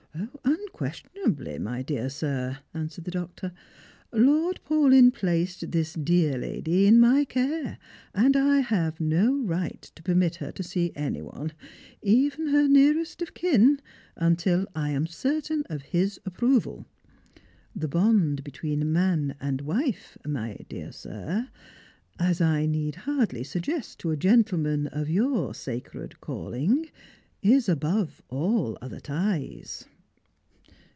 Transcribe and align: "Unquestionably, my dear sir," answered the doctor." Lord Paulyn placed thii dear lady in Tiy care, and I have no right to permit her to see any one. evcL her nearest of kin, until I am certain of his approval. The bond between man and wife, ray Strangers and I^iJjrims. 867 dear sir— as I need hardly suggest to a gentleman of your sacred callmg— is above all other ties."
"Unquestionably, 0.51 1.57
my 1.59 1.81
dear 1.83 2.09
sir," 2.09 2.57
answered 2.73 3.03
the 3.05 3.11
doctor." 3.11 3.51
Lord 4.11 4.59
Paulyn 4.67 5.13
placed 5.13 5.69
thii 5.71 6.03
dear 6.03 6.37
lady 6.39 6.85
in 6.87 6.99
Tiy 6.99 7.23
care, 7.27 7.77
and 8.15 8.35
I 8.35 8.59
have 8.61 8.99
no 8.99 9.37
right 9.43 9.79
to 9.95 10.01
permit 10.03 10.35
her 10.37 10.51
to 10.51 10.63
see 10.63 10.91
any 10.97 11.21
one. 11.21 11.53
evcL 12.03 12.51
her 12.51 12.67
nearest 12.67 13.21
of 13.21 13.33
kin, 13.35 13.79
until 14.17 14.67
I 14.75 14.89
am 14.89 15.05
certain 15.07 15.63
of 15.69 15.81
his 15.83 16.19
approval. 16.25 16.85
The 17.75 17.87
bond 17.87 18.43
between 18.43 18.91
man 18.91 19.35
and 19.39 19.61
wife, 19.61 20.17
ray 20.25 20.25
Strangers 20.25 20.25
and 20.25 20.35
I^iJjrims. 20.35 20.69
867 20.69 20.69
dear 20.69 20.91
sir— 20.91 21.49
as 22.29 22.41
I 22.41 22.65
need 22.65 22.95
hardly 22.95 23.43
suggest 23.45 23.99
to 23.99 24.11
a 24.11 24.17
gentleman 24.17 24.87
of 24.87 25.07
your 25.09 25.53
sacred 25.53 26.15
callmg— 26.21 26.89
is 27.43 27.69
above 27.69 28.21
all 28.29 28.77
other 28.81 28.99
ties." 28.99 29.85